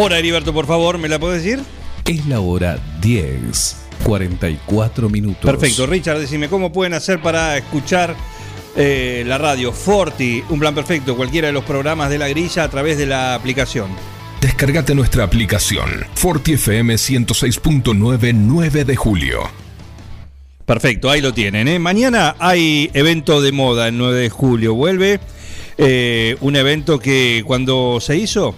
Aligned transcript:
Hora, 0.00 0.16
Heriberto, 0.16 0.54
por 0.54 0.64
favor, 0.64 0.96
¿me 0.96 1.08
la 1.08 1.18
puedes 1.18 1.42
decir? 1.42 1.60
Es 2.04 2.24
la 2.26 2.38
hora 2.38 2.78
10, 3.00 3.76
44 4.04 5.08
minutos. 5.08 5.44
Perfecto, 5.44 5.86
Richard, 5.86 6.20
decime, 6.20 6.48
¿cómo 6.48 6.72
pueden 6.72 6.94
hacer 6.94 7.20
para 7.20 7.56
escuchar 7.56 8.14
eh, 8.76 9.24
la 9.26 9.38
radio 9.38 9.72
Forti, 9.72 10.44
un 10.50 10.60
plan 10.60 10.72
perfecto, 10.72 11.16
cualquiera 11.16 11.48
de 11.48 11.52
los 11.52 11.64
programas 11.64 12.10
de 12.10 12.18
la 12.18 12.28
grilla 12.28 12.62
a 12.62 12.70
través 12.70 12.96
de 12.96 13.06
la 13.06 13.34
aplicación? 13.34 13.90
Descargate 14.40 14.94
nuestra 14.94 15.24
aplicación 15.24 15.90
Forti 16.14 16.52
FM 16.52 16.94
106.9 16.94 18.34
9 18.34 18.84
de 18.84 18.94
julio. 18.94 19.50
Perfecto, 20.64 21.10
ahí 21.10 21.20
lo 21.20 21.34
tienen. 21.34 21.66
¿eh? 21.66 21.80
Mañana 21.80 22.36
hay 22.38 22.88
evento 22.94 23.40
de 23.40 23.50
moda 23.50 23.88
el 23.88 23.98
9 23.98 24.16
de 24.16 24.30
julio. 24.30 24.74
Vuelve 24.74 25.18
eh, 25.76 26.36
un 26.40 26.54
evento 26.54 27.00
que 27.00 27.42
cuando 27.44 27.98
se 28.00 28.16
hizo, 28.16 28.54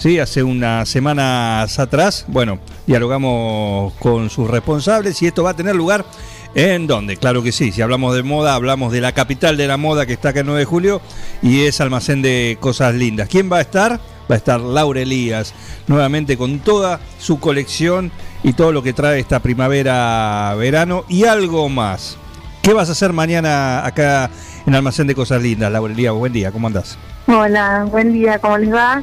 sí, 0.00 0.18
hace 0.18 0.42
unas 0.42 0.88
semanas 0.88 1.78
atrás, 1.78 2.24
bueno, 2.26 2.58
dialogamos 2.86 3.92
con 3.94 4.30
sus 4.30 4.48
responsables 4.48 5.20
y 5.20 5.26
esto 5.26 5.44
va 5.44 5.50
a 5.50 5.54
tener 5.54 5.76
lugar 5.76 6.06
en 6.54 6.86
dónde. 6.86 7.18
Claro 7.18 7.42
que 7.42 7.52
sí, 7.52 7.70
si 7.70 7.82
hablamos 7.82 8.16
de 8.16 8.22
moda, 8.22 8.54
hablamos 8.54 8.92
de 8.92 9.02
la 9.02 9.12
capital 9.12 9.58
de 9.58 9.68
la 9.68 9.76
moda 9.76 10.06
que 10.06 10.14
está 10.14 10.30
acá 10.30 10.40
el 10.40 10.46
9 10.46 10.60
de 10.60 10.64
julio 10.64 11.02
y 11.42 11.64
es 11.64 11.82
almacén 11.82 12.22
de 12.22 12.56
cosas 12.60 12.94
lindas. 12.94 13.28
¿Quién 13.28 13.52
va 13.52 13.58
a 13.58 13.60
estar? 13.60 14.00
Va 14.30 14.34
a 14.34 14.38
estar 14.38 14.58
Laura 14.60 15.02
Elías, 15.02 15.52
nuevamente 15.86 16.38
con 16.38 16.60
toda 16.60 16.98
su 17.18 17.38
colección 17.38 18.10
y 18.42 18.54
todo 18.54 18.72
lo 18.72 18.82
que 18.82 18.94
trae 18.94 19.20
esta 19.20 19.40
primavera-verano 19.40 21.04
y 21.08 21.24
algo 21.24 21.68
más. 21.68 22.16
¿Qué 22.62 22.72
vas 22.72 22.88
a 22.88 22.92
hacer 22.92 23.12
mañana 23.12 23.84
acá 23.84 24.30
en 24.66 24.74
Almacén 24.74 25.06
de 25.06 25.14
Cosas 25.14 25.42
Lindas, 25.42 25.70
Laura 25.70 25.92
Elías? 25.92 26.14
Buen 26.14 26.32
día, 26.32 26.52
¿cómo 26.52 26.68
andás? 26.68 26.96
Hola, 27.26 27.86
buen 27.90 28.14
día, 28.14 28.38
¿cómo 28.38 28.56
les 28.56 28.72
va? 28.72 29.02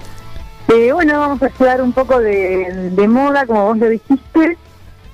Eh, 0.67 0.91
bueno, 0.91 1.19
vamos 1.19 1.41
a 1.41 1.47
estudiar 1.47 1.81
un 1.81 1.93
poco 1.93 2.19
de, 2.19 3.07
moda, 3.07 3.45
como 3.45 3.65
vos 3.65 3.77
lo 3.77 3.89
dijiste, 3.89 4.57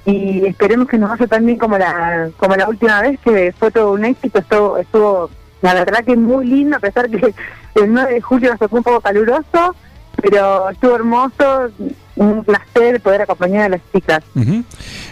y 0.05 0.45
esperemos 0.45 0.87
que 0.87 0.97
nos 0.97 1.11
vaya 1.11 1.27
tan 1.27 1.45
bien 1.45 1.57
como 1.57 1.77
la, 1.77 2.29
como 2.37 2.55
la 2.55 2.67
última 2.67 3.01
vez, 3.01 3.19
que 3.19 3.53
fue 3.57 3.69
todo 3.71 3.91
un 3.93 4.03
éxito, 4.03 4.39
estuvo, 4.39 4.77
estuvo 4.77 5.29
la 5.61 5.73
verdad 5.75 6.03
que 6.03 6.15
muy 6.15 6.45
lindo, 6.45 6.77
a 6.77 6.79
pesar 6.79 7.09
que 7.09 7.33
el 7.75 7.93
9 7.93 8.13
de 8.13 8.21
julio 8.21 8.49
nos 8.49 8.59
tocó 8.59 8.77
un 8.77 8.83
poco 8.83 9.01
caluroso, 9.01 9.75
pero 10.21 10.69
estuvo 10.69 10.95
hermoso, 10.95 11.69
un 12.15 12.43
placer 12.43 12.99
poder 13.01 13.21
acompañar 13.21 13.63
a 13.63 13.69
las 13.69 13.81
chicas. 13.91 14.23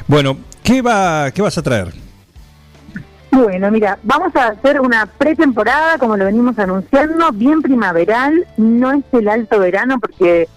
Bueno, 0.08 0.38
¿qué, 0.64 0.82
va, 0.82 1.32
¿qué 1.32 1.42
vas 1.42 1.58
a 1.58 1.62
traer? 1.62 1.94
Bueno, 3.32 3.72
mira, 3.72 3.98
vamos 4.04 4.36
a 4.36 4.48
hacer 4.50 4.82
una 4.82 5.06
pretemporada, 5.06 5.98
como 5.98 6.18
lo 6.18 6.26
venimos 6.26 6.60
anunciando, 6.60 7.32
bien 7.32 7.62
primaveral, 7.62 8.46
no 8.58 8.92
es 8.92 9.06
el 9.14 9.30
alto 9.30 9.58
verano, 9.58 10.00
porque 10.00 10.50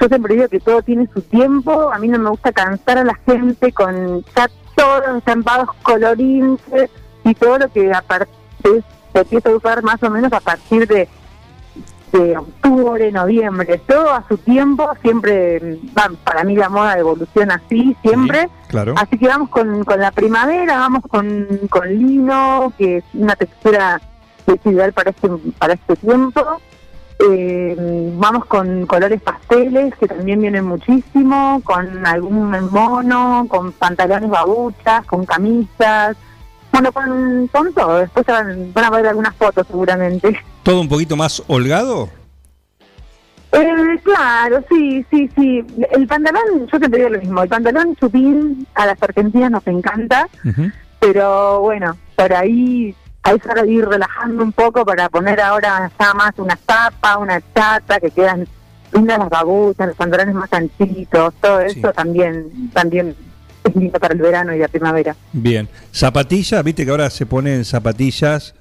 yo 0.00 0.06
siempre 0.06 0.34
digo 0.34 0.48
que 0.48 0.60
todo 0.60 0.82
tiene 0.82 1.08
su 1.12 1.20
tiempo, 1.20 1.92
a 1.92 1.98
mí 1.98 2.06
no 2.06 2.20
me 2.20 2.30
gusta 2.30 2.52
cansar 2.52 2.98
a 2.98 3.04
la 3.04 3.14
gente 3.26 3.72
con 3.72 4.24
ya 4.36 4.48
todos 4.76 5.18
estampados 5.18 5.68
colorines 5.82 6.60
y 7.24 7.34
todo 7.34 7.58
lo 7.58 7.68
que 7.68 7.92
aparte 7.92 8.30
se 8.62 9.18
empieza 9.18 9.50
a 9.50 9.56
usar 9.56 9.82
más 9.82 10.00
o 10.02 10.10
menos 10.10 10.32
a 10.32 10.40
partir 10.40 10.86
de, 10.86 11.08
de 12.12 12.36
octubre, 12.36 13.10
noviembre, 13.10 13.78
todo 13.86 14.12
a 14.12 14.24
su 14.28 14.36
tiempo, 14.36 14.90
siempre, 15.00 15.78
va, 15.96 16.10
para 16.24 16.44
mí 16.44 16.54
la 16.54 16.68
moda 16.68 16.98
evoluciona 16.98 17.60
así, 17.64 17.96
siempre. 18.02 18.48
Claro. 18.68 18.94
Así 18.96 19.18
que 19.18 19.26
vamos 19.26 19.48
con, 19.48 19.84
con 19.84 19.98
la 19.98 20.10
primavera, 20.12 20.78
vamos 20.78 21.02
con, 21.08 21.46
con 21.70 21.88
lino, 21.88 22.72
que 22.76 22.98
es 22.98 23.04
una 23.14 23.34
textura 23.34 24.00
que 24.46 24.52
es 24.52 24.66
ideal 24.66 24.92
para 24.92 25.10
este, 25.10 25.28
para 25.58 25.74
este 25.74 25.96
tiempo. 25.96 26.60
Eh, 27.30 27.76
vamos 28.16 28.44
con 28.46 28.86
colores 28.86 29.20
pasteles, 29.22 29.94
que 29.96 30.08
también 30.08 30.40
vienen 30.40 30.64
muchísimo, 30.64 31.60
con 31.64 32.06
algún 32.06 32.50
mono, 32.70 33.46
con 33.48 33.72
pantalones 33.72 34.28
babuchas, 34.28 35.06
con 35.06 35.24
camisas. 35.24 36.16
Bueno, 36.72 36.90
con, 36.92 37.48
con 37.48 37.72
todo. 37.72 37.98
Después 37.98 38.26
van, 38.26 38.72
van 38.72 38.84
a 38.84 38.90
ver 38.90 39.06
algunas 39.06 39.34
fotos 39.36 39.66
seguramente. 39.66 40.38
¿Todo 40.62 40.80
un 40.80 40.88
poquito 40.88 41.16
más 41.16 41.42
holgado? 41.48 42.08
Eh, 43.52 44.00
claro, 44.02 44.64
sí, 44.70 45.04
sí, 45.10 45.28
sí. 45.36 45.64
El 45.90 46.06
pantalón, 46.06 46.66
yo 46.72 46.80
te 46.80 46.88
digo 46.88 47.10
lo 47.10 47.18
mismo, 47.18 47.42
el 47.42 47.48
pantalón 47.48 47.94
chupín 47.96 48.66
a 48.74 48.86
las 48.86 49.02
argentinas 49.02 49.50
nos 49.50 49.66
encanta, 49.66 50.28
pero 51.00 51.60
bueno, 51.60 51.96
por 52.16 52.32
ahí 52.32 52.94
hay 53.22 53.38
que 53.38 53.70
ir 53.70 53.86
relajando 53.86 54.42
un 54.42 54.52
poco 54.52 54.84
para 54.84 55.08
poner 55.08 55.40
ahora 55.40 55.90
ya 55.98 56.14
más 56.14 56.32
una 56.38 56.56
tapa, 56.56 57.18
una 57.18 57.42
chata, 57.54 58.00
que 58.00 58.10
quedan 58.10 58.46
lindas 58.92 59.18
las 59.18 59.28
babuchas, 59.28 59.88
los 59.88 59.96
pantalones 59.96 60.34
más 60.34 60.52
anchitos, 60.52 61.34
todo 61.40 61.60
eso 61.60 61.92
también, 61.92 62.70
también 62.72 63.14
es 63.64 63.76
lindo 63.76 63.98
para 64.00 64.14
el 64.14 64.20
verano 64.20 64.54
y 64.54 64.58
la 64.58 64.68
primavera. 64.68 65.14
Bien. 65.32 65.68
Zapatillas, 65.92 66.64
viste 66.64 66.84
que 66.84 66.90
ahora 66.90 67.10
se 67.10 67.26
ponen 67.26 67.64
zapatillas. 67.64 68.54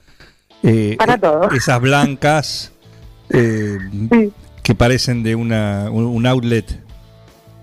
Eh, 0.64 0.96
Para 0.98 1.16
eh, 1.16 1.20
todo. 1.20 1.50
Esas 1.52 1.80
blancas 1.82 2.72
eh, 3.30 3.78
que 4.64 4.76
parecen 4.76 5.24
de 5.24 5.36
una, 5.36 5.90
un, 5.92 6.26
outlet. 6.26 6.80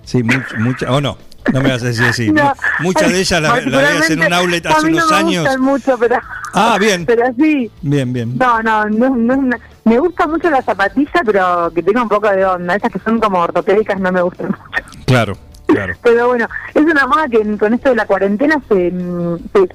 Sí, 0.04 0.22
much- 0.22 0.56
mucha, 0.58 0.90
o 0.92 1.00
no, 1.00 1.18
no 1.52 1.60
me 1.60 1.70
vas 1.70 1.82
a 1.82 1.86
decir 1.86 2.04
así. 2.06 2.30
No. 2.32 2.52
Muchas 2.80 3.12
de 3.12 3.20
ellas 3.20 3.42
las 3.42 3.66
la 3.66 3.78
veías 3.78 4.10
en 4.10 4.22
un 4.22 4.32
outlet 4.32 4.66
A 4.66 4.70
hace 4.70 4.86
mí 4.86 4.92
no 4.92 4.96
unos 4.98 5.10
me 5.10 5.16
años. 5.16 5.42
gustan 5.44 5.60
mucho, 5.60 5.98
pero, 5.98 6.16
Ah, 6.54 6.76
bien. 6.80 7.04
pero 7.06 7.24
sí, 7.38 7.70
Bien, 7.82 8.12
bien. 8.12 8.36
No, 8.38 8.62
no, 8.62 8.84
no, 8.86 9.10
no 9.14 9.56
me 9.84 9.98
gusta 9.98 10.26
mucho 10.26 10.50
la 10.50 10.60
zapatilla, 10.62 11.20
pero 11.24 11.70
que 11.74 11.82
tenga 11.82 12.02
un 12.02 12.08
poco 12.08 12.28
de 12.30 12.44
onda. 12.44 12.74
Esas 12.76 12.92
que 12.92 12.98
son 12.98 13.18
como 13.20 13.38
ortopédicas 13.40 13.98
no 14.00 14.10
me 14.12 14.20
gustan 14.22 14.46
mucho. 14.48 14.62
Claro, 15.06 15.36
claro. 15.66 15.94
Pero 16.02 16.28
bueno, 16.28 16.46
es 16.74 16.82
una 16.82 17.06
moda 17.06 17.26
que 17.28 17.56
con 17.58 17.72
esto 17.74 17.90
de 17.90 17.96
la 17.96 18.06
cuarentena 18.06 18.60
se, 18.68 18.90
mm, 18.90 19.36
se, 19.52 19.68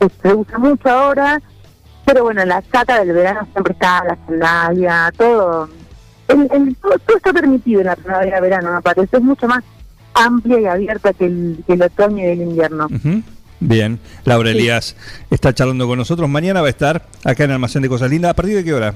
se- 0.00 0.12
se 0.22 0.34
usa 0.34 0.58
mucho 0.58 0.88
ahora. 0.88 1.40
Pero 2.04 2.22
bueno, 2.24 2.44
la 2.44 2.62
chata 2.70 2.98
del 3.04 3.12
verano 3.12 3.46
siempre 3.52 3.72
está, 3.72 4.04
la 4.04 4.18
sandalia, 4.26 5.12
todo. 5.16 5.68
El, 6.28 6.48
el- 6.52 6.76
todo, 6.76 6.98
todo 7.06 7.16
está 7.16 7.32
permitido 7.32 7.80
en 7.80 7.86
la 7.86 7.96
primavera-verano, 7.96 8.72
me 8.74 8.82
parece. 8.82 9.16
Es 9.16 9.22
mucho 9.22 9.46
más 9.48 9.62
amplia 10.14 10.60
y 10.60 10.66
abierta 10.66 11.12
que 11.12 11.26
el, 11.26 11.64
que 11.66 11.72
el 11.74 11.82
otoño 11.82 12.18
y 12.24 12.26
el 12.28 12.42
invierno. 12.42 12.88
Bien, 13.60 13.98
Laura 14.24 14.50
Elías 14.50 14.94
está 15.30 15.54
charlando 15.54 15.86
con 15.86 15.98
nosotros. 15.98 16.28
Mañana 16.28 16.60
va 16.60 16.66
a 16.66 16.70
estar 16.70 17.06
acá 17.24 17.44
en 17.44 17.50
Almacén 17.52 17.82
de 17.82 17.88
Cosas 17.88 18.10
Lindas. 18.10 18.30
¿A 18.30 18.34
partir 18.34 18.54
de 18.56 18.64
qué 18.64 18.74
hora? 18.74 18.94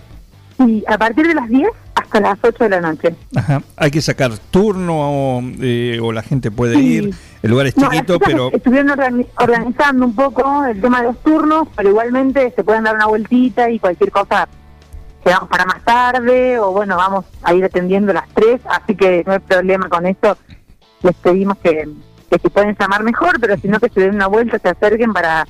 Y 0.66 0.84
a 0.86 0.98
partir 0.98 1.26
de 1.26 1.34
las 1.34 1.48
10 1.48 1.68
hasta 2.08 2.20
las 2.20 2.38
8 2.42 2.64
de 2.64 2.70
la 2.70 2.80
noche. 2.80 3.14
Ajá. 3.36 3.62
Hay 3.76 3.90
que 3.90 4.00
sacar 4.00 4.32
turno 4.50 4.94
o, 5.38 5.42
eh, 5.60 5.98
o 6.02 6.12
la 6.12 6.22
gente 6.22 6.50
puede 6.50 6.74
Sí. 6.74 6.92
ir. 6.94 7.14
El 7.42 7.50
lugar 7.50 7.66
es 7.66 7.76
No, 7.76 7.88
chiquito, 7.90 8.18
pero 8.18 8.50
Estuvieron 8.52 8.88
organi- 8.88 9.26
organizando 9.38 10.04
un 10.06 10.14
poco 10.14 10.64
el 10.64 10.80
tema 10.80 11.00
de 11.02 11.08
los 11.08 11.22
turnos, 11.22 11.68
pero 11.76 11.90
igualmente 11.90 12.52
se 12.56 12.64
pueden 12.64 12.84
dar 12.84 12.94
una 12.96 13.06
vueltita 13.06 13.70
y 13.70 13.78
cualquier 13.78 14.10
cosa 14.10 14.48
quedamos 15.24 15.48
para 15.48 15.64
más 15.66 15.84
tarde, 15.84 16.58
o 16.58 16.72
bueno, 16.72 16.96
vamos 16.96 17.24
a 17.42 17.52
ir 17.54 17.64
atendiendo 17.64 18.12
las 18.12 18.28
tres, 18.34 18.60
así 18.68 18.94
que 18.96 19.22
no 19.26 19.32
hay 19.34 19.38
problema 19.40 19.88
con 19.88 20.06
esto. 20.06 20.36
Les 21.02 21.14
pedimos 21.14 21.58
que, 21.58 21.88
que 22.30 22.38
si 22.38 22.48
pueden 22.48 22.76
llamar 22.78 23.02
mejor, 23.04 23.38
pero 23.40 23.56
si 23.58 23.68
no, 23.68 23.78
que 23.78 23.88
se 23.90 24.00
den 24.00 24.14
una 24.14 24.26
vuelta, 24.26 24.58
se 24.58 24.68
acerquen 24.68 25.12
para, 25.12 25.46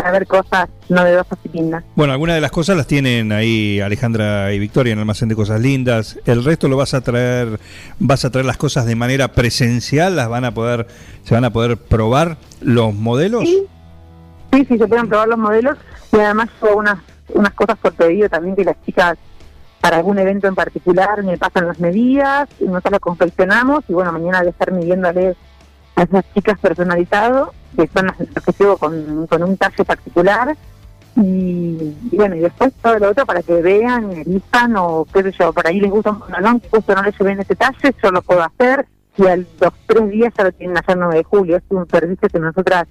para 0.00 0.12
ver 0.12 0.26
cosas 0.28 0.68
novedosas 0.88 1.38
y 1.44 1.48
lindas. 1.48 1.82
bueno, 1.96 2.12
algunas 2.12 2.36
de 2.36 2.40
las 2.40 2.52
cosas 2.52 2.76
las 2.76 2.86
tienen 2.86 3.32
ahí 3.32 3.80
Alejandra 3.80 4.52
y 4.52 4.58
Victoria 4.60 4.92
en 4.92 4.98
el 4.98 5.02
Almacén 5.02 5.28
de 5.28 5.34
Cosas 5.34 5.60
Lindas. 5.60 6.18
El 6.24 6.44
resto 6.44 6.68
lo 6.68 6.76
vas 6.76 6.94
a 6.94 7.00
traer, 7.00 7.58
vas 7.98 8.24
a 8.24 8.30
traer 8.30 8.46
las 8.46 8.56
cosas 8.56 8.86
de 8.86 8.94
manera 8.94 9.28
presencial, 9.28 10.14
las 10.14 10.28
van 10.28 10.44
a 10.44 10.54
poder, 10.54 10.86
se 11.24 11.34
van 11.34 11.44
a 11.44 11.50
poder 11.50 11.76
probar 11.76 12.36
los 12.60 12.94
modelos. 12.94 13.42
Sí, 13.42 13.66
sí, 14.52 14.64
sí, 14.66 14.78
se 14.78 14.86
pueden 14.86 15.08
probar 15.08 15.28
los 15.28 15.38
modelos 15.38 15.76
y 16.12 16.16
además 16.16 16.48
yo 16.62 16.76
unas, 16.76 16.98
unas 17.30 17.52
cosas 17.54 17.76
por 17.78 17.92
pedido 17.94 18.28
también 18.28 18.54
que 18.54 18.64
las 18.64 18.76
chicas 18.86 19.18
para 19.80 19.96
algún 19.96 20.18
evento 20.18 20.46
en 20.46 20.54
particular 20.54 21.22
me 21.24 21.38
pasan 21.38 21.66
las 21.66 21.80
medidas 21.80 22.48
y 22.60 22.64
nosotros 22.64 22.92
las 22.92 23.00
confeccionamos 23.00 23.84
y 23.88 23.94
bueno, 23.94 24.12
mañana 24.12 24.38
voy 24.38 24.48
a 24.48 24.50
estar 24.50 24.70
midiéndoles 24.70 25.36
a 25.96 26.02
esas 26.04 26.24
chicas 26.34 26.58
personalizado, 26.60 27.52
que 27.76 27.88
son 27.94 28.06
las 28.06 28.16
que 28.16 28.52
llevo 28.58 28.76
con, 28.76 29.26
con 29.26 29.42
un 29.42 29.56
talle 29.56 29.84
particular 29.84 30.56
y, 31.16 31.96
bueno, 32.12 32.36
y 32.36 32.40
después 32.40 32.72
todo 32.80 32.98
lo 32.98 33.10
otro 33.10 33.26
para 33.26 33.42
que 33.42 33.60
vean, 33.60 34.12
elijan 34.12 34.76
o 34.76 35.04
qué 35.12 35.24
sé 35.24 35.32
yo, 35.32 35.52
por 35.52 35.66
ahí 35.66 35.80
les 35.80 35.90
gusta 35.90 36.10
un 36.10 36.20
pantalón 36.20 36.60
que 36.60 36.68
justo 36.68 36.94
no 36.94 37.02
les 37.02 37.18
lleven 37.18 37.40
ese 37.40 37.56
talle, 37.56 37.94
yo 38.02 38.10
lo 38.12 38.22
puedo 38.22 38.42
hacer, 38.42 38.86
y 39.16 39.26
a 39.26 39.36
los 39.36 39.72
tres 39.86 40.10
días 40.10 40.32
ya 40.36 40.44
lo 40.44 40.52
tienen 40.52 40.76
en 40.76 40.98
9 40.98 41.16
de 41.16 41.24
julio. 41.24 41.56
Es 41.56 41.64
un 41.70 41.88
servicio 41.88 42.28
que 42.28 42.38
nosotras 42.38 42.86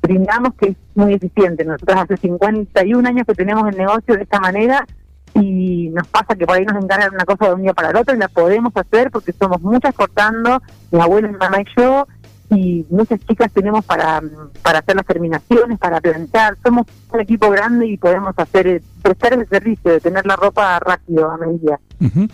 brindamos 0.00 0.54
que 0.54 0.68
es 0.68 0.76
muy 0.94 1.14
eficiente. 1.14 1.64
Nosotras 1.64 2.04
hace 2.04 2.16
51 2.16 3.08
años 3.08 3.26
que 3.26 3.34
tenemos 3.34 3.68
el 3.68 3.76
negocio 3.76 4.14
de 4.14 4.22
esta 4.22 4.38
manera 4.38 4.86
y 5.34 5.88
nos 5.88 6.06
pasa 6.06 6.36
que 6.36 6.46
por 6.46 6.56
ahí 6.56 6.64
nos 6.64 6.82
encargan 6.82 7.12
una 7.12 7.24
cosa 7.24 7.48
de 7.48 7.54
un 7.54 7.62
día 7.62 7.74
para 7.74 7.90
el 7.90 7.96
otro 7.96 8.14
y 8.14 8.18
la 8.18 8.28
podemos 8.28 8.72
hacer 8.76 9.10
porque 9.10 9.32
somos 9.32 9.60
muchas 9.60 9.94
cortando, 9.94 10.62
mi 10.92 11.00
abuela, 11.00 11.26
mi 11.26 11.36
mamá 11.36 11.60
y 11.60 11.64
yo, 11.76 12.06
y 12.50 12.86
muchas 12.90 13.20
chicas 13.26 13.52
tenemos 13.52 13.84
para, 13.84 14.22
para 14.62 14.78
hacer 14.78 14.96
las 14.96 15.04
terminaciones, 15.06 15.78
para 15.78 16.00
planchar. 16.00 16.56
Somos 16.62 16.86
un 17.12 17.20
equipo 17.20 17.50
grande 17.50 17.86
y 17.86 17.96
podemos 17.96 18.32
hacer 18.38 18.66
eh, 18.66 18.82
prestar 19.02 19.34
el 19.34 19.46
servicio 19.48 19.92
de 19.92 20.00
tener 20.00 20.24
la 20.26 20.36
ropa 20.36 20.78
rápido 20.80 21.30
a 21.30 21.36
medida. 21.36 21.78
Ujú. 22.00 22.26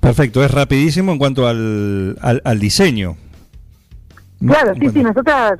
Perfecto, 0.00 0.44
es 0.44 0.50
rapidísimo 0.50 1.12
en 1.12 1.18
cuanto 1.18 1.46
al, 1.46 2.16
al, 2.20 2.42
al 2.44 2.58
diseño. 2.60 3.16
Claro, 4.44 4.74
sí, 4.74 4.80
Bueno. 4.80 4.92
sí, 4.92 5.02
nosotras, 5.02 5.58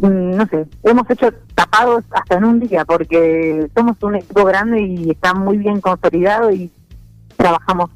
mm, 0.00 0.30
no 0.36 0.46
sé, 0.46 0.66
hemos 0.82 1.08
hecho 1.08 1.28
tapados 1.54 2.02
hasta 2.10 2.36
en 2.38 2.44
un 2.44 2.58
día 2.60 2.84
porque 2.84 3.68
somos 3.76 3.96
un 4.02 4.16
equipo 4.16 4.44
grande 4.44 4.80
y 4.82 5.10
está 5.10 5.34
muy 5.34 5.58
bien 5.58 5.80
consolidado 5.80 6.50
y 6.50 6.68
trabajamos 7.36 7.90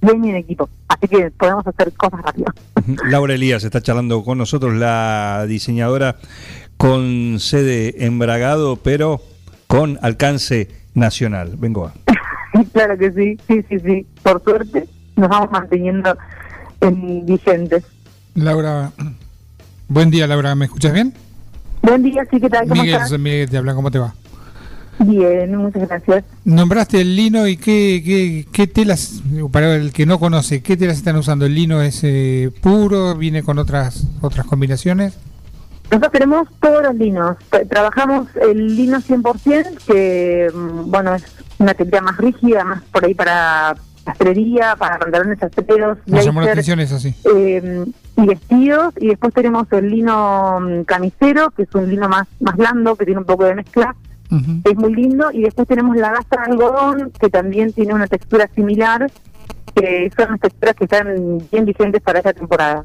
bien 0.00 0.24
en 0.26 0.36
equipo. 0.36 0.68
Así 0.86 1.08
que 1.08 1.30
podemos 1.32 1.66
hacer 1.66 1.92
cosas 1.94 2.22
rápido. 2.22 2.52
Laura 3.08 3.34
Elías 3.34 3.64
está 3.64 3.80
charlando 3.80 4.22
con 4.24 4.38
nosotros, 4.38 4.74
la 4.74 5.44
diseñadora 5.48 6.16
con 6.76 7.38
sede 7.40 8.04
en 8.04 8.18
Bragado, 8.18 8.76
pero 8.76 9.22
con 9.66 9.98
alcance 10.02 10.68
nacional. 10.94 11.54
Vengo 11.56 11.86
a. 11.86 11.94
claro 12.72 12.98
que 12.98 13.12
sí, 13.12 13.38
sí, 13.48 13.64
sí, 13.68 13.78
sí. 13.80 14.06
Por 14.22 14.42
suerte 14.42 14.86
nos 15.16 15.28
vamos 15.28 15.50
manteniendo 15.50 16.16
en 16.80 17.24
vigentes. 17.26 17.84
Laura, 18.34 18.90
buen 19.88 20.10
día 20.10 20.26
Laura, 20.26 20.54
¿me 20.54 20.64
escuchas 20.64 20.92
bien? 20.92 21.14
Buen 21.82 22.02
día, 22.02 22.26
sí, 22.30 22.40
¿qué 22.40 22.48
tal? 22.48 22.68
¿Cómo 22.68 22.82
Miguel, 22.82 23.00
estás? 23.02 23.18
Miguel 23.18 23.50
te 23.50 23.56
habla, 23.56 23.74
¿cómo 23.74 23.90
te 23.90 23.98
va? 23.98 24.14
Bien, 24.98 25.54
muchas 25.56 25.88
gracias. 25.88 26.24
Nombraste 26.44 27.00
el 27.00 27.16
lino 27.16 27.46
y 27.48 27.56
qué, 27.56 28.02
qué, 28.04 28.46
qué 28.52 28.66
telas, 28.66 29.22
para 29.50 29.74
el 29.74 29.92
que 29.92 30.06
no 30.06 30.18
conoce, 30.18 30.62
¿qué 30.62 30.76
telas 30.76 30.96
están 30.98 31.16
usando? 31.16 31.46
¿El 31.46 31.54
lino 31.54 31.82
es 31.82 32.00
eh, 32.04 32.50
puro? 32.62 33.14
¿Viene 33.16 33.42
con 33.42 33.58
otras 33.58 34.06
otras 34.20 34.46
combinaciones? 34.46 35.18
Nosotros 35.90 36.12
tenemos 36.12 36.48
todos 36.60 36.82
los 36.82 36.94
linos. 36.94 37.36
Tra- 37.50 37.68
Trabajamos 37.68 38.28
el 38.36 38.76
lino 38.76 38.98
100%, 39.00 39.78
que, 39.86 40.50
mm, 40.54 40.90
bueno, 40.90 41.14
es 41.14 41.24
una 41.58 41.74
tela 41.74 42.00
más 42.00 42.16
rígida, 42.16 42.64
más 42.64 42.82
por 42.84 43.04
ahí 43.04 43.14
para 43.14 43.76
pastelería, 44.04 44.76
para 44.76 44.98
pantalones 44.98 45.42
astreros, 45.42 45.96
Me 46.06 46.22
llamó 46.22 46.42
la 46.42 46.52
atención 46.52 46.78
eso, 46.80 46.98
sí. 46.98 47.14
eh, 47.34 47.84
y 48.16 48.26
vestidos. 48.26 48.92
Y 48.98 49.08
después 49.08 49.32
tenemos 49.34 49.66
el 49.72 49.90
lino 49.90 50.60
mm, 50.60 50.82
camisero, 50.84 51.50
que 51.50 51.62
es 51.64 51.74
un 51.74 51.88
lino 51.90 52.08
más, 52.08 52.26
más 52.40 52.54
blando, 52.56 52.96
que 52.96 53.04
tiene 53.06 53.20
un 53.20 53.26
poco 53.26 53.44
de 53.44 53.54
mezcla, 53.54 53.94
Es 54.30 54.76
muy 54.76 54.94
lindo. 54.94 55.30
Y 55.32 55.42
después 55.42 55.68
tenemos 55.68 55.96
la 55.96 56.10
gasa 56.12 56.36
de 56.44 56.52
algodón, 56.52 57.12
que 57.20 57.28
también 57.30 57.72
tiene 57.72 57.94
una 57.94 58.06
textura 58.06 58.48
similar, 58.54 59.10
que 59.74 60.10
son 60.16 60.30
las 60.32 60.40
texturas 60.40 60.74
que 60.74 60.84
están 60.84 61.38
bien 61.52 61.64
vigentes 61.64 62.00
para 62.02 62.18
esta 62.18 62.32
temporada. 62.32 62.84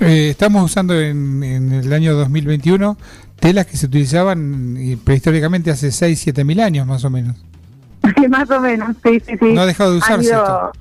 Eh, 0.00 0.30
estamos 0.30 0.64
usando 0.64 0.98
en, 1.00 1.42
en 1.42 1.72
el 1.72 1.92
año 1.92 2.14
2021 2.14 2.96
telas 3.38 3.66
que 3.66 3.76
se 3.76 3.86
utilizaban 3.86 4.76
eh, 4.76 4.96
prehistóricamente 5.02 5.70
hace 5.70 5.90
6, 5.90 6.18
7 6.18 6.44
mil 6.44 6.60
años 6.60 6.86
más 6.86 7.04
o 7.04 7.10
menos. 7.10 7.36
más 8.30 8.50
o 8.50 8.60
menos, 8.60 8.96
sí, 9.04 9.20
sí, 9.26 9.34
sí. 9.38 9.52
No 9.52 9.62
ha 9.62 9.66
dejado 9.66 9.92
de 9.92 9.98
usarse 9.98 10.28
ido- 10.30 10.42
esto. 10.42 10.72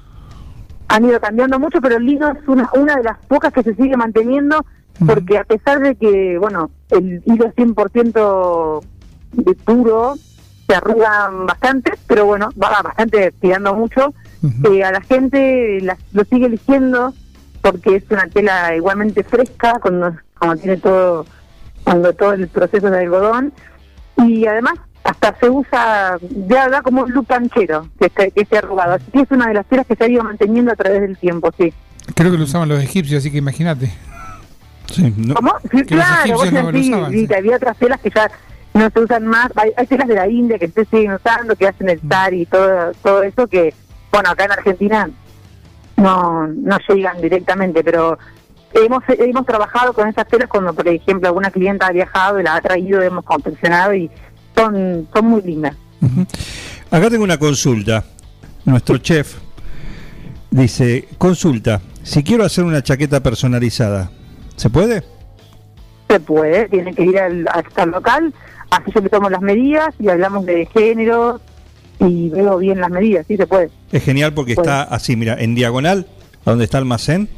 Han 0.89 1.05
ido 1.05 1.19
cambiando 1.21 1.57
mucho, 1.59 1.79
pero 1.81 1.97
el 1.97 2.05
lino 2.05 2.31
es 2.31 2.47
una, 2.47 2.69
una 2.75 2.95
de 2.97 3.03
las 3.03 3.17
pocas 3.27 3.53
que 3.53 3.63
se 3.63 3.73
sigue 3.75 3.95
manteniendo, 3.95 4.63
porque 5.05 5.37
a 5.37 5.43
pesar 5.45 5.79
de 5.79 5.95
que, 5.95 6.37
bueno, 6.37 6.69
el 6.89 7.23
hilo 7.25 7.45
es 7.47 7.55
100% 7.55 8.81
de 9.31 9.53
puro, 9.55 10.15
se 10.67 10.75
arrugan 10.75 11.45
bastante, 11.45 11.91
pero 12.07 12.25
bueno, 12.25 12.49
va 12.61 12.81
bastante 12.81 13.31
tirando 13.39 13.73
mucho. 13.73 14.13
Eh, 14.71 14.83
a 14.83 14.91
la 14.91 15.01
gente 15.01 15.79
la- 15.81 15.97
lo 16.13 16.23
sigue 16.25 16.47
eligiendo 16.47 17.13
porque 17.61 17.97
es 17.97 18.03
una 18.09 18.27
tela 18.27 18.75
igualmente 18.75 19.23
fresca, 19.23 19.79
cuando, 19.81 20.15
cuando 20.39 20.57
tiene 20.57 20.77
todo, 20.77 21.25
cuando 21.83 22.13
todo 22.13 22.33
el 22.33 22.47
proceso 22.47 22.89
de 22.89 22.99
algodón. 22.99 23.53
Y 24.17 24.45
además, 24.47 24.73
hasta 25.03 25.35
se 25.39 25.49
usa, 25.49 26.17
ya 26.47 26.69
da 26.69 26.81
como 26.81 27.03
un 27.03 27.11
look 27.11 27.27
canchero, 27.27 27.87
que, 27.99 28.07
esté- 28.07 28.31
que 28.31 28.41
esté 28.41 28.57
arrugado. 28.57 28.93
Así 28.93 29.05
que 29.11 29.21
es 29.21 29.31
una 29.31 29.47
de 29.47 29.53
las 29.55 29.65
telas 29.67 29.85
que 29.85 29.95
se 29.95 30.03
ha 30.03 30.09
ido 30.09 30.23
manteniendo 30.23 30.71
a 30.71 30.75
través 30.75 31.01
del 31.01 31.17
tiempo, 31.17 31.51
sí. 31.57 31.73
Creo 32.15 32.31
que 32.31 32.37
lo 32.37 32.43
usaban 32.45 32.69
los 32.69 32.81
egipcios, 32.83 33.19
así 33.19 33.31
que 33.31 33.37
imagínate. 33.37 33.91
Sí, 34.91 35.13
no- 35.17 35.35
¿Cómo? 35.35 35.53
Sí, 35.63 35.77
Que 35.77 35.85
claro, 35.85 36.33
vos 36.33 36.51
no 36.51 36.61
lo 36.63 36.71
decís, 36.71 36.87
usaban, 36.89 37.11
sí, 37.11 37.19
sí. 37.21 37.27
que 37.27 37.35
había 37.35 37.55
otras 37.55 37.77
telas 37.77 37.99
que 38.01 38.09
ya 38.09 38.29
no 38.73 38.89
se 38.89 38.99
usan 38.99 39.25
más. 39.25 39.51
Hay, 39.55 39.71
hay 39.75 39.85
telas 39.87 40.07
de 40.07 40.15
la 40.15 40.27
India 40.27 40.57
que 40.57 40.67
se 40.69 40.85
siguen 40.85 41.13
usando, 41.13 41.55
que 41.55 41.67
hacen 41.67 41.89
el 41.89 41.99
Mm. 42.01 42.09
sari 42.09 42.41
y 42.41 42.45
todo, 42.45 42.91
todo 43.03 43.23
eso, 43.23 43.47
que, 43.47 43.73
bueno, 44.11 44.29
acá 44.29 44.45
en 44.45 44.51
Argentina 44.51 45.09
no, 45.97 46.47
no 46.47 46.77
llegan 46.87 47.21
directamente, 47.21 47.83
pero 47.83 48.17
hemos 48.73 49.03
hemos 49.09 49.45
trabajado 49.45 49.93
con 49.93 50.07
esas 50.07 50.27
telas 50.27 50.47
cuando, 50.47 50.73
por 50.73 50.87
ejemplo, 50.87 51.27
alguna 51.27 51.51
clienta 51.51 51.87
ha 51.87 51.91
viajado 51.91 52.39
y 52.39 52.43
la 52.43 52.55
ha 52.55 52.61
traído, 52.61 53.01
hemos 53.01 53.23
confeccionado 53.25 53.93
y 53.93 54.09
son, 54.55 55.07
son 55.13 55.25
muy 55.25 55.41
lindas. 55.41 55.75
Acá 56.89 57.09
tengo 57.09 57.23
una 57.23 57.37
consulta. 57.37 58.03
Nuestro 58.65 58.97
chef 58.99 59.35
dice, 60.49 61.07
consulta, 61.17 61.81
si 62.03 62.23
quiero 62.23 62.43
hacer 62.43 62.63
una 62.63 62.81
chaqueta 62.81 63.21
personalizada, 63.21 64.11
¿se 64.55 64.69
puede? 64.69 65.03
Se 66.11 66.19
puede, 66.19 66.67
tiene 66.67 66.93
que 66.93 67.03
ir 67.03 67.17
al, 67.19 67.47
el 67.77 67.89
local, 67.89 68.33
así 68.69 68.91
yo 68.93 69.01
le 69.01 69.09
tomo 69.09 69.29
las 69.29 69.41
medidas 69.41 69.93
y 69.99 70.09
hablamos 70.09 70.45
de 70.45 70.65
género 70.67 71.39
y 71.99 72.29
veo 72.29 72.57
bien 72.57 72.81
las 72.81 72.89
medidas, 72.89 73.25
sí 73.27 73.37
se 73.37 73.47
puede. 73.47 73.69
Es 73.91 74.03
genial 74.03 74.33
porque 74.33 74.55
Puede. 74.55 74.67
está 74.67 74.83
así, 74.83 75.15
mira, 75.15 75.35
en 75.39 75.55
diagonal, 75.55 76.07
a 76.45 76.49
donde 76.49 76.65
está 76.65 76.77
el 76.79 76.83
almacén 76.83 77.29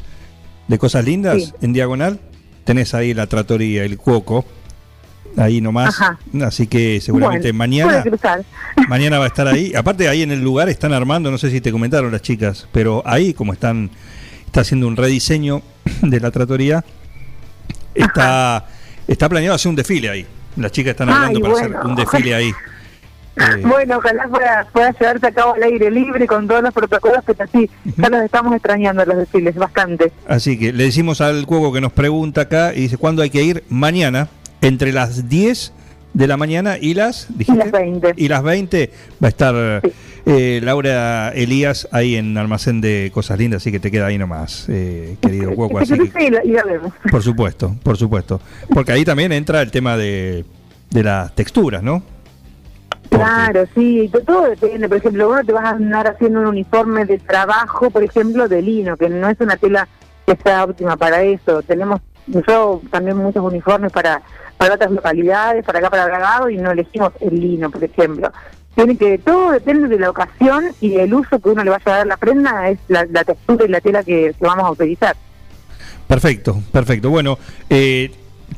de 0.67 0.77
cosas 0.79 1.05
lindas, 1.05 1.43
Sí. 1.43 1.53
en 1.61 1.73
diagonal, 1.73 2.19
tenés 2.63 2.93
ahí 2.93 3.13
la 3.13 3.27
tratoría, 3.27 3.83
el 3.83 3.97
cuoco, 3.97 4.45
ahí 5.37 5.61
nomás. 5.61 5.89
Ajá. 5.89 6.17
Así 6.43 6.67
que 6.67 6.99
seguramente 7.01 7.51
Bueno, 7.51 7.57
mañana 7.59 8.03
mañana 8.87 9.19
va 9.19 9.25
a 9.25 9.27
estar 9.27 9.47
ahí. 9.47 9.73
Aparte 9.75 10.07
ahí 10.07 10.21
en 10.21 10.31
el 10.31 10.41
lugar 10.41 10.69
están 10.69 10.93
armando, 10.93 11.29
no 11.29 11.37
sé 11.37 11.49
si 11.51 11.61
te 11.61 11.71
comentaron 11.71 12.11
las 12.11 12.21
chicas, 12.21 12.67
pero 12.71 13.03
ahí 13.05 13.33
como 13.33 13.53
están 13.53 13.89
está 14.45 14.61
haciendo 14.61 14.87
un 14.87 14.95
rediseño 14.95 15.61
de 16.01 16.19
la 16.19 16.31
tratoría, 16.31 16.83
está 17.95 18.65
está 19.07 19.29
planeado 19.29 19.55
hacer 19.55 19.69
un 19.69 19.75
desfile 19.75 20.09
ahí. 20.09 20.25
Las 20.55 20.71
chicas 20.71 20.91
están 20.91 21.09
Ay, 21.09 21.15
hablando 21.15 21.39
para 21.41 21.53
bueno. 21.53 21.77
hacer 21.79 21.89
un 21.89 21.95
desfile 21.95 22.35
ahí. 22.35 22.51
Eh, 23.35 23.63
Bueno, 23.65 23.97
ojalá 23.97 24.27
pueda, 24.27 24.67
pueda 24.71 24.91
llevarse 24.91 25.25
a 25.25 25.31
cabo 25.31 25.55
al 25.55 25.63
aire 25.63 25.89
libre 25.89 26.27
con 26.27 26.47
todos 26.47 26.61
los 26.61 26.71
protocolos, 26.71 27.17
pero 27.25 27.43
sí, 27.51 27.67
ya 27.97 28.07
los 28.09 28.21
estamos 28.21 28.53
extrañando 28.53 29.03
los 29.05 29.17
desfiles, 29.17 29.55
bastante. 29.55 30.11
Así 30.27 30.59
que 30.59 30.71
le 30.71 30.83
decimos 30.83 31.19
al 31.19 31.47
cuoco 31.47 31.73
que 31.73 31.81
nos 31.81 31.91
pregunta 31.91 32.41
acá 32.41 32.75
y 32.75 32.81
dice 32.81 32.97
cuándo 32.97 33.23
hay 33.23 33.31
que 33.31 33.41
ir 33.41 33.63
mañana 33.69 34.27
entre 34.61 34.91
las 34.93 35.29
10 35.29 35.73
de 36.13 36.27
la 36.27 36.37
mañana 36.37 36.77
y 36.79 36.93
las 36.93 37.27
dijiste? 37.37 37.57
las 37.57 37.71
20. 37.71 38.13
y 38.17 38.27
las 38.27 38.43
20 38.43 38.91
va 39.23 39.27
a 39.27 39.29
estar 39.29 39.81
Sí. 39.83 39.91
eh, 40.25 40.61
Laura 40.63 41.29
Elías 41.33 41.87
ahí 41.91 42.15
en 42.15 42.37
almacén 42.37 42.81
de 42.81 43.09
cosas 43.13 43.37
lindas 43.39 43.61
así 43.63 43.71
que 43.71 43.79
te 43.79 43.89
queda 43.91 44.05
ahí 44.07 44.17
nomás 44.17 44.67
eh, 44.69 45.17
querido 45.21 45.53
cuoco 45.55 45.79
así 45.79 45.93
que- 45.97 46.79
por 47.11 47.23
supuesto 47.23 47.75
por 47.83 47.97
supuesto 47.97 48.39
porque 48.73 48.91
ahí 48.91 49.03
también 49.03 49.31
entra 49.31 49.61
el 49.61 49.71
tema 49.71 49.97
de, 49.97 50.45
de 50.91 51.03
las 51.03 51.33
texturas 51.35 51.81
¿no? 51.83 52.03
Porque- 53.09 53.23
Claro, 53.25 53.65
sí, 53.75 54.09
to- 54.11 54.21
todo 54.21 54.43
depende. 54.49 54.87
Por 54.87 54.97
ejemplo, 54.97 55.29
uno 55.29 55.43
te 55.43 55.51
vas 55.51 55.65
a 55.65 55.69
andar 55.71 56.07
haciendo 56.07 56.39
un 56.39 56.47
uniforme 56.47 57.05
de 57.05 57.19
trabajo, 57.19 57.91
por 57.91 58.01
ejemplo, 58.03 58.47
de 58.47 58.61
lino, 58.61 58.97
que 58.97 59.07
no 59.07 59.29
es 59.29 59.39
una 59.39 59.55
tela 59.57 59.87
que 60.25 60.35
sea 60.41 60.63
óptima 60.63 60.97
para 60.97 61.21
eso. 61.21 61.61
Tenemos 61.61 62.01
yo 62.27 62.81
también 62.91 63.17
muchos 63.17 63.43
uniformes 63.43 63.91
para 63.91 64.21
para 64.57 64.75
otras 64.75 64.91
localidades, 64.91 65.65
para 65.65 65.79
acá 65.79 65.89
para 65.89 66.05
Bragado, 66.05 66.49
y 66.49 66.57
no 66.57 66.71
elegimos 66.71 67.11
el 67.19 67.39
lino, 67.39 67.69
por 67.69 67.83
ejemplo. 67.83 68.31
Tiene 68.75 68.95
que 68.97 69.17
todo 69.17 69.51
depende 69.51 69.87
de 69.87 69.99
la 69.99 70.09
ocasión 70.09 70.65
y 70.79 70.89
del 70.89 71.13
uso 71.13 71.39
que 71.39 71.49
uno 71.49 71.63
le 71.63 71.69
vaya 71.69 71.83
a 71.85 71.97
dar 71.97 72.07
la 72.07 72.17
prenda, 72.17 72.69
es 72.69 72.79
la, 72.87 73.05
la 73.11 73.23
textura 73.23 73.65
y 73.65 73.67
la 73.67 73.81
tela 73.81 74.03
que, 74.03 74.33
que 74.39 74.45
vamos 74.45 74.65
a 74.65 74.71
utilizar. 74.71 75.15
Perfecto, 76.07 76.61
perfecto. 76.71 77.09
Bueno, 77.09 77.37
eh, 77.69 78.11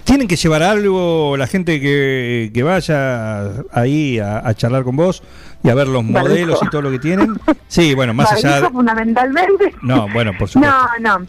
tienen 0.04 0.28
que 0.28 0.36
llevar 0.36 0.64
algo 0.64 1.36
la 1.38 1.48
gente 1.48 1.82
que, 1.82 2.52
que 2.54 2.64
vaya 2.64 3.64
ahí 3.72 4.20
a, 4.20 4.48
a 4.48 4.54
charlar 4.54 4.84
con 4.84 4.96
vos 4.96 5.24
y 5.64 5.70
a 5.70 5.76
ver 5.76 5.88
los 5.88 6.04
modelos 6.04 6.60
y 6.62 6.70
todo 6.70 6.84
lo 6.84 6.92
que 6.92 7.00
tienen. 7.00 7.40
Sí, 7.68 7.96
bueno, 7.96 8.14
más 8.14 8.32
allá 8.32 8.62
de... 8.62 8.70
fundamentalmente. 8.70 9.74
No, 9.82 10.08
bueno, 10.14 10.32
por 10.38 10.48
supuesto. 10.48 10.78
No, 11.00 11.20
no. 11.20 11.26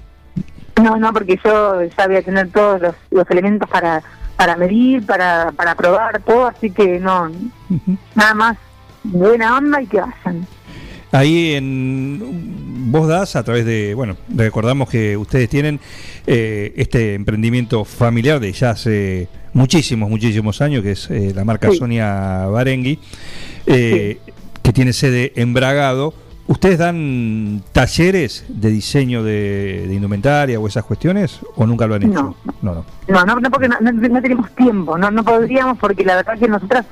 No, 0.87 0.97
no, 0.97 1.13
porque 1.13 1.39
yo 1.45 1.83
ya 1.83 2.07
voy 2.07 2.17
a 2.17 2.23
tener 2.23 2.49
todos 2.51 2.81
los, 2.81 2.95
los 3.11 3.31
elementos 3.31 3.69
para 3.69 4.03
para 4.37 4.57
medir, 4.57 5.05
para, 5.05 5.51
para 5.53 5.75
probar 5.75 6.23
todo, 6.23 6.47
así 6.47 6.71
que 6.71 7.01
no, 7.01 7.31
nada 8.15 8.35
más 8.35 8.59
buena 9.03 9.57
onda 9.57 9.81
y 9.81 9.87
que 9.87 10.01
vayan. 10.01 10.47
Ahí 11.13 11.55
en 11.55 12.91
vos 12.91 13.09
das 13.09 13.37
a 13.37 13.43
través 13.43 13.65
de, 13.65 13.95
bueno, 13.95 14.17
recordamos 14.29 14.91
que 14.91 15.17
ustedes 15.17 15.49
tienen 15.49 15.81
eh, 16.27 16.75
este 16.77 17.15
emprendimiento 17.15 17.85
familiar 17.85 18.39
de 18.39 18.53
ya 18.53 18.71
hace 18.71 19.29
muchísimos, 19.55 20.11
muchísimos 20.11 20.61
años, 20.61 20.83
que 20.83 20.93
es 20.93 21.11
eh, 21.11 21.33
la 21.35 21.45
marca 21.45 21.71
Sí. 21.71 21.79
Sonia 21.79 22.47
Barengui, 22.47 22.99
eh, 23.67 24.19
que 24.63 24.73
tiene 24.73 24.93
sede 24.93 25.33
en 25.37 25.55
Bragado. 25.55 26.13
¿Ustedes 26.49 26.79
dan 26.79 27.63
talleres 27.73 28.45
de 28.49 28.71
diseño 28.71 29.25
de, 29.25 29.87
de 29.89 29.95
indumentaria 29.95 30.61
o 30.61 30.67
esas 30.69 30.85
cuestiones 30.85 31.41
o 31.57 31.67
nunca 31.67 31.87
lo 31.87 31.97
han 31.97 32.05
hecho? 32.05 32.13
No. 32.13 32.37
no. 32.63 32.75
no. 32.75 32.85
No, 33.09 33.25
no, 33.25 33.41
no 33.41 33.51
porque 33.51 33.69
no, 33.69 34.21
tenemos 34.23 34.51
tiempo, 34.53 34.97
no, 34.97 35.11
no 35.11 35.25
podríamos 35.25 35.79
porque 35.79 36.05
la 36.05 36.17
verdad 36.17 36.39
que 36.39 36.47
nosotras 36.47 36.87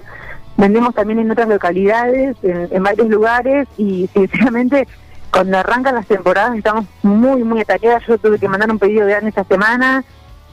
vendemos 0.56 0.94
también 0.94 1.20
en 1.20 1.30
otras 1.30 1.48
localidades, 1.48 2.36
en, 2.42 2.68
en 2.70 2.82
varios 2.82 3.08
lugares 3.08 3.68
y 3.76 4.08
sinceramente 4.12 4.88
cuando 5.34 5.58
arrancan 5.58 5.96
las 5.96 6.06
temporadas 6.06 6.56
estamos 6.56 6.86
muy, 7.02 7.42
muy 7.42 7.60
ataqueadas. 7.60 8.06
Yo 8.06 8.18
tuve 8.18 8.38
que 8.38 8.48
mandar 8.48 8.70
un 8.70 8.78
pedido 8.78 9.04
de 9.04 9.18
esta 9.18 9.42
semana, 9.44 10.04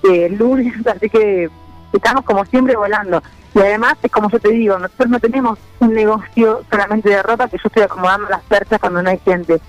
eh, 0.03 0.25
el 0.25 0.38
lunes, 0.38 0.74
así 0.88 1.08
que 1.08 1.50
estamos 1.93 2.25
como 2.25 2.46
siempre 2.46 2.75
volando. 2.75 3.22
Y 3.53 3.60
además, 3.60 3.98
es 4.01 4.12
como 4.12 4.29
yo 4.29 4.39
te 4.39 4.50
digo, 4.50 4.77
nosotros 4.79 5.10
no 5.10 5.20
tenemos 5.20 5.60
un 5.79 5.93
negocio 5.93 6.62
solamente 6.70 7.10
de 7.10 7.22
ropa 7.22 7.48
que 7.48 7.58
yo 7.58 7.63
estoy 7.65 7.84
acomodando 7.84 8.29
las 8.29 8.41
perchas 8.43 8.79
cuando 8.79 9.01
no 9.03 9.10
hay 9.10 9.20
gente. 9.20 9.60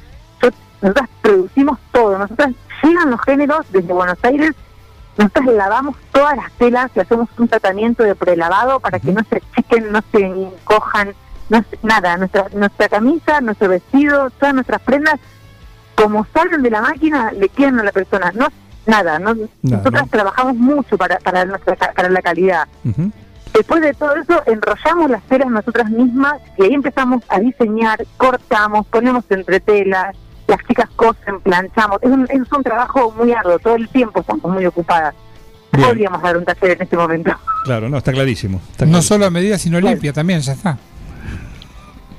Yo, 0.41 0.49
nosotros 0.81 1.09
producimos 1.21 1.79
todo, 1.91 2.17
nosotros 2.19 2.51
llegan 2.83 3.11
los 3.11 3.21
géneros 3.23 3.67
desde 3.73 3.93
Buenos 3.93 4.19
Aires 4.23 4.53
nosotros 5.19 5.55
lavamos 5.55 5.95
todas 6.11 6.35
las 6.37 6.51
telas 6.53 6.91
y 6.95 7.01
hacemos 7.01 7.29
un 7.37 7.47
tratamiento 7.47 8.03
de 8.03 8.15
prelavado 8.15 8.81
para 8.81 8.99
que 8.99 9.13
no 9.13 9.21
se 9.29 9.37
achiquen, 9.37 9.93
no 9.93 10.01
se 10.11 10.25
encojan, 10.25 11.13
no 11.51 11.59
se- 11.69 11.79
nada. 11.83 12.17
Nuestra, 12.17 12.47
nuestra 12.55 12.89
camisa, 12.89 13.43
nuestro 13.43 13.69
vestido, 13.69 14.31
todas 14.31 14.55
nuestras 14.55 14.81
prendas, 14.81 15.21
como 15.97 16.27
salen 16.33 16.63
de 16.63 16.71
la 16.71 16.81
máquina, 16.81 17.31
le 17.31 17.51
quedan 17.51 17.79
a 17.81 17.83
la 17.83 17.93
persona. 17.93 18.33
No, 18.35 18.49
nada. 18.87 19.19
No, 19.19 19.35
nosotras 19.61 20.05
no. 20.05 20.09
trabajamos 20.09 20.57
mucho 20.57 20.97
para, 20.97 21.19
para, 21.19 21.45
nuestra, 21.45 21.77
para 21.77 22.09
la 22.09 22.23
calidad. 22.23 22.67
Después 23.53 23.83
de 23.83 23.93
todo 23.93 24.15
eso, 24.17 24.43
enrollamos 24.47 25.11
las 25.11 25.23
telas 25.25 25.51
nosotras 25.51 25.91
mismas 25.91 26.35
y 26.57 26.65
ahí 26.65 26.75
empezamos 26.75 27.23
a 27.29 27.39
diseñar, 27.39 28.05
cortamos, 28.17 28.87
ponemos 28.87 29.25
entre 29.29 29.61
telas, 29.61 30.17
las 30.47 30.59
chicas 30.67 30.89
cosen, 30.97 31.41
planchamos. 31.41 31.99
Es 32.03 32.11
un, 32.11 32.27
es 32.31 32.53
un 32.53 32.63
trabajo 32.63 33.13
muy 33.17 33.33
arduo, 33.33 33.59
todo 33.59 33.77
el 33.77 33.89
tiempo 33.89 34.21
estamos 34.21 34.45
muy 34.45 34.65
ocupadas. 34.65 35.15
Bien. 35.73 35.89
Podríamos 35.89 36.23
dar 36.23 36.37
un 36.37 36.45
taller 36.45 36.73
en 36.73 36.83
este 36.83 36.97
momento. 36.97 37.33
Claro, 37.65 37.89
no, 37.89 37.99
está 37.99 38.13
clarísimo. 38.13 38.61
está 38.71 38.85
No 38.87 39.01
solo 39.03 39.27
a 39.27 39.31
medida, 39.31 39.59
sino 39.59 39.81
limpia 39.81 40.13
también, 40.13 40.41
ya 40.41 40.53
está. 40.53 40.79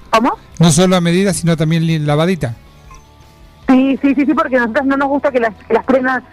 ¿Cómo? 0.09 0.37
No 0.59 0.71
solo 0.71 0.95
a 0.95 1.01
medida, 1.01 1.33
sino 1.33 1.57
también 1.57 2.05
lavadita. 2.05 2.55
Sí, 3.67 3.97
sí, 4.01 4.13
sí, 4.15 4.25
sí, 4.25 4.33
porque 4.33 4.57
a 4.57 4.61
nosotros 4.61 4.85
no 4.85 4.97
nos 4.97 5.07
gusta 5.07 5.31
que 5.31 5.39
las, 5.39 5.53
que 5.67 5.73
las 5.73 5.85
prendas, 5.85 6.23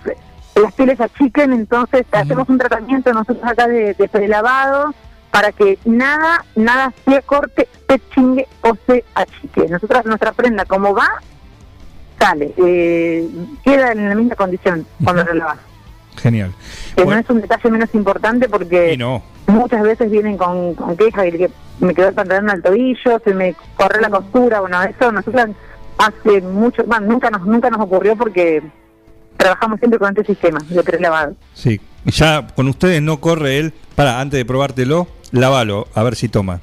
las 0.54 0.72
pieles 0.74 1.00
achiquen, 1.00 1.52
entonces 1.52 2.04
hacemos 2.12 2.48
un 2.48 2.58
tratamiento 2.58 3.12
nosotros 3.12 3.44
acá 3.44 3.66
de, 3.66 3.94
de 3.94 4.08
prelavado 4.08 4.94
para 5.30 5.52
que 5.52 5.78
nada, 5.84 6.44
nada 6.56 6.92
se 7.04 7.22
corte, 7.22 7.68
se 7.88 8.00
chingue 8.12 8.46
o 8.62 8.74
se 8.86 9.04
achique. 9.14 9.68
Nosotras, 9.68 10.04
nuestra 10.04 10.32
prenda 10.32 10.64
como 10.64 10.94
va, 10.94 11.08
sale, 12.18 12.52
eh, 12.56 13.28
queda 13.64 13.92
en 13.92 14.08
la 14.08 14.14
misma 14.14 14.34
condición 14.34 14.86
cuando 15.04 15.24
lo 15.24 15.34
lavas. 15.34 15.58
Genial. 16.16 16.52
Que 16.96 17.04
Bueno, 17.04 17.20
no 17.20 17.24
es 17.24 17.30
un 17.30 17.40
detalle 17.40 17.70
menos 17.70 17.94
importante 17.94 18.48
porque 18.48 18.94
y 18.94 18.96
no. 18.96 19.22
muchas 19.46 19.82
veces 19.82 20.10
vienen 20.10 20.36
con, 20.36 20.74
con 20.74 20.96
quejas 20.96 21.24
de 21.24 21.32
que 21.32 21.50
me 21.78 21.94
quedó 21.94 22.08
el 22.08 22.14
pantalón 22.14 22.50
al 22.50 22.62
tobillo, 22.62 23.20
se 23.24 23.32
me 23.32 23.54
corre 23.76 24.00
la 24.00 24.10
costura, 24.10 24.60
bueno, 24.60 24.82
eso 24.82 25.12
nosotros 25.12 25.46
hace 25.96 26.40
mucho, 26.42 26.82
bueno, 26.84 27.06
nunca 27.06 27.30
nos 27.30 27.46
nunca 27.46 27.70
nos 27.70 27.80
ocurrió 27.80 28.16
porque 28.16 28.62
trabajamos 29.40 29.78
siempre 29.78 29.98
con 29.98 30.10
este 30.10 30.24
sistema 30.24 30.58
de 30.68 30.82
prelavado. 30.82 31.34
Sí, 31.54 31.80
ya 32.06 32.46
con 32.54 32.68
ustedes 32.68 33.00
no 33.02 33.20
corre 33.20 33.58
él. 33.58 33.72
Para, 33.94 34.20
antes 34.20 34.38
de 34.38 34.44
probártelo, 34.44 35.08
lávalo, 35.32 35.86
a 35.94 36.02
ver 36.02 36.14
si 36.16 36.28
toma. 36.28 36.60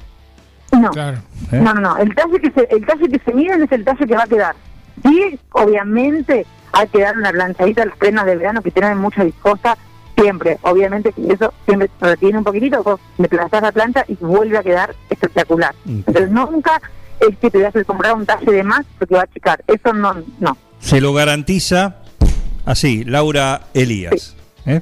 No, 0.72 0.90
Claro. 0.90 1.18
¿eh? 1.52 1.60
no, 1.60 1.74
no, 1.74 1.80
no, 1.80 1.96
el 1.98 2.14
talle 2.14 2.40
que 2.40 2.50
se, 2.52 2.68
el 2.70 2.84
talle 2.86 3.08
que 3.08 3.18
se 3.24 3.32
miden 3.32 3.62
es 3.62 3.72
el 3.72 3.84
talle 3.84 4.06
que 4.06 4.14
va 4.14 4.24
a 4.24 4.26
quedar. 4.26 4.54
Sí, 5.02 5.38
obviamente 5.52 6.46
hay 6.72 6.88
que 6.88 7.00
dar 7.00 7.16
una 7.16 7.30
planchadita 7.30 7.82
a 7.82 7.86
las 7.86 7.96
prendas 7.96 8.26
de 8.26 8.36
verano 8.36 8.62
que 8.62 8.70
tienen 8.70 8.98
mucha 8.98 9.24
viscosa, 9.24 9.76
siempre, 10.16 10.58
obviamente 10.62 11.12
que 11.12 11.32
eso 11.32 11.52
siempre 11.64 11.88
retiene 12.00 12.38
un 12.38 12.44
poquitito, 12.44 12.82
vos 12.82 13.00
le 13.18 13.28
plantás 13.28 13.62
la 13.62 13.72
plancha 13.72 14.04
y 14.08 14.14
vuelve 14.20 14.58
a 14.58 14.62
quedar 14.62 14.94
espectacular. 15.08 15.74
Mm. 15.84 15.98
Entonces 16.06 16.30
nunca 16.30 16.80
es 17.20 17.36
que 17.38 17.50
te 17.50 17.62
vas 17.62 17.74
a 17.74 17.84
comprar 17.84 18.14
un 18.14 18.26
talle 18.26 18.50
de 18.52 18.62
más 18.62 18.84
porque 18.98 19.14
va 19.14 19.20
a 19.20 19.24
achicar, 19.24 19.62
eso 19.66 19.92
no, 19.92 20.14
no. 20.40 20.56
Se 20.80 21.00
lo 21.00 21.12
garantiza 21.14 21.96
así, 22.68 23.04
Laura 23.04 23.68
Elías. 23.74 24.36
¿eh? 24.66 24.80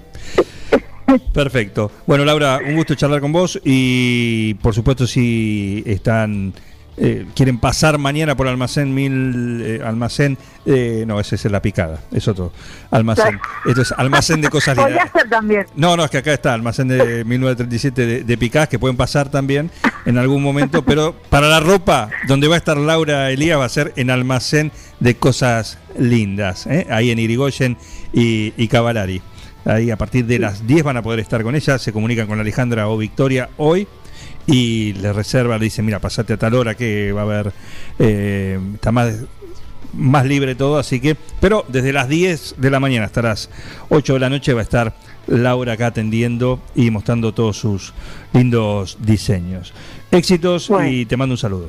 Perfecto. 1.32 1.90
Bueno, 2.06 2.24
Laura, 2.24 2.60
un 2.66 2.74
gusto 2.74 2.94
charlar 2.94 3.20
con 3.20 3.32
vos 3.32 3.60
y 3.64 4.54
por 4.54 4.74
supuesto 4.74 5.06
si 5.06 5.82
están 5.86 6.52
eh, 6.98 7.26
quieren 7.34 7.58
pasar 7.58 7.98
mañana 7.98 8.36
por 8.36 8.48
almacén 8.48 8.94
mil 8.94 9.62
eh, 9.62 9.80
almacén 9.84 10.38
eh, 10.64 11.04
no 11.06 11.20
ese 11.20 11.36
es 11.36 11.44
la 11.44 11.60
picada 11.60 12.00
es 12.10 12.26
otro 12.26 12.52
almacén 12.90 13.38
esto 13.66 13.82
es 13.82 13.92
almacén 13.92 14.40
de 14.40 14.48
cosas 14.48 14.76
lindas. 14.76 15.10
No, 15.74 15.96
no, 15.96 16.04
es 16.04 16.10
que 16.10 16.18
acá 16.18 16.32
está, 16.32 16.54
almacén 16.54 16.88
de 16.88 17.24
1937 17.24 18.06
de, 18.06 18.24
de 18.24 18.38
Picás, 18.38 18.68
que 18.68 18.78
pueden 18.78 18.96
pasar 18.96 19.28
también 19.30 19.70
en 20.04 20.18
algún 20.18 20.42
momento, 20.42 20.82
pero 20.82 21.14
para 21.30 21.48
la 21.48 21.60
ropa, 21.60 22.10
donde 22.26 22.48
va 22.48 22.54
a 22.54 22.58
estar 22.58 22.76
Laura 22.76 23.30
Elías, 23.30 23.58
va 23.58 23.64
a 23.64 23.68
ser 23.68 23.92
en 23.96 24.10
almacén 24.10 24.72
de 25.00 25.16
cosas 25.16 25.78
lindas, 25.98 26.66
¿eh? 26.66 26.86
ahí 26.90 27.10
en 27.10 27.18
Irigoyen 27.18 27.76
y, 28.12 28.52
y 28.56 28.68
Cavalari. 28.68 29.20
Ahí 29.64 29.90
a 29.90 29.96
partir 29.96 30.26
de 30.26 30.38
las 30.38 30.64
10 30.66 30.84
van 30.84 30.96
a 30.96 31.02
poder 31.02 31.18
estar 31.18 31.42
con 31.42 31.56
ella, 31.56 31.78
se 31.78 31.92
comunican 31.92 32.28
con 32.28 32.38
Alejandra 32.38 32.88
o 32.88 32.96
Victoria 32.96 33.48
hoy 33.56 33.88
y 34.46 34.92
le 34.94 35.12
reserva, 35.12 35.58
le 35.58 35.64
dicen, 35.64 35.84
mira, 35.84 35.98
pasate 35.98 36.34
a 36.34 36.36
tal 36.36 36.54
hora 36.54 36.74
que 36.74 37.12
va 37.12 37.22
a 37.22 37.24
haber, 37.24 37.52
eh, 37.98 38.58
está 38.74 38.92
más 38.92 39.14
más 39.92 40.26
libre 40.26 40.54
todo, 40.54 40.78
así 40.78 41.00
que, 41.00 41.16
pero 41.40 41.64
desde 41.68 41.92
las 41.92 42.08
10 42.08 42.56
de 42.58 42.70
la 42.70 42.80
mañana 42.80 43.06
hasta 43.06 43.22
las 43.22 43.48
8 43.88 44.14
de 44.14 44.20
la 44.20 44.28
noche 44.28 44.52
va 44.52 44.60
a 44.60 44.62
estar 44.62 44.94
Laura 45.26 45.72
acá 45.72 45.86
atendiendo 45.88 46.60
y 46.74 46.90
mostrando 46.90 47.32
todos 47.32 47.56
sus 47.56 47.94
lindos 48.32 48.98
diseños. 49.00 49.72
Éxitos 50.10 50.68
Bueno. 50.68 50.88
y 50.88 51.06
te 51.06 51.16
mando 51.16 51.32
un 51.32 51.38
saludo. 51.38 51.68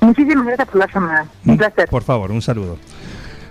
Muchísimas 0.00 0.46
gracias 0.46 0.68
por 0.68 0.78
la 0.78 0.86
llamada. 0.92 1.26
Un 1.44 1.56
placer. 1.58 1.88
Por 1.88 2.02
favor, 2.02 2.30
un 2.30 2.40
saludo. 2.40 2.78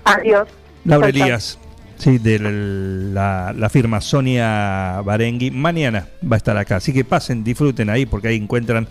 Adiós. 0.06 0.48
Laura. 0.86 1.10
Elías, 1.10 1.60
sí, 2.00 2.18
de 2.18 2.39
la, 2.39 3.53
la 3.56 3.70
firma 3.70 4.01
Sonia 4.01 5.01
Barengui, 5.06 5.51
mañana 5.51 6.08
va 6.24 6.36
a 6.36 6.38
estar 6.38 6.58
acá. 6.58 6.77
Así 6.77 6.91
que 6.91 7.06
pasen, 7.06 7.44
disfruten 7.44 7.89
ahí 7.89 8.06
porque 8.08 8.29
ahí 8.29 8.38
encuentran 8.38 8.88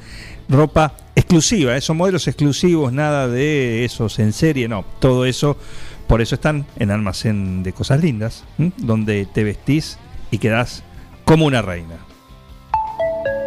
ropa 0.49 0.95
exclusiva, 1.17 1.77
¿eh? 1.77 1.81
modelos 1.93 2.29
exclusivos, 2.29 2.93
nada 2.93 3.29
de 3.29 3.85
esos 3.85 4.19
en 4.19 4.33
serie, 4.33 4.69
no, 4.69 4.85
todo 4.99 5.25
eso, 5.27 5.59
por 6.07 6.23
eso 6.23 6.37
están 6.37 6.65
en 6.79 6.91
almacén 6.91 7.63
de 7.63 7.73
cosas 7.73 8.01
lindas, 8.01 8.45
donde 8.77 9.27
te 9.27 9.45
vestís 9.45 9.99
y 10.31 10.39
quedás 10.39 10.85
como 11.25 11.45
una 11.45 11.61
reina. 11.61 11.97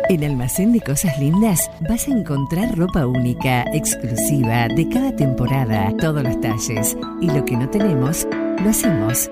En 0.10 0.26
Almacén 0.26 0.74
de 0.74 0.82
Cosas 0.82 1.18
Lindas 1.20 1.72
vas 1.90 2.06
a 2.08 2.12
encontrar 2.12 2.78
ropa 2.78 3.08
única, 3.08 3.64
exclusiva, 3.74 4.68
de 4.68 4.90
cada 4.90 5.16
temporada, 5.16 5.90
todos 6.00 6.22
los 6.22 6.42
talles. 6.42 6.98
Y 7.22 7.28
lo 7.28 7.46
que 7.46 7.56
no 7.56 7.70
tenemos, 7.70 8.28
lo 8.62 8.70
hacemos. 8.70 9.32